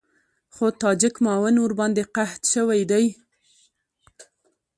[0.53, 3.05] خو تاجک معاون ورباندې قحط شوی دی.